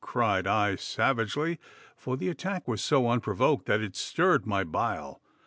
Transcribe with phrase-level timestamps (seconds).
[0.03, 1.59] cried I savagely,
[1.95, 5.21] for the attack was so unprovoked that it stirred my bile.